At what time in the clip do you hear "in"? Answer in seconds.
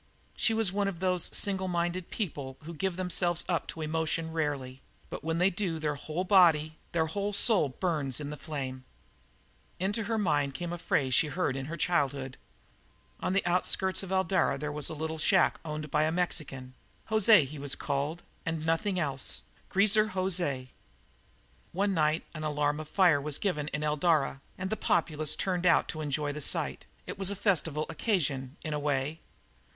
8.19-8.31, 11.55-11.67, 23.67-23.83, 28.63-28.73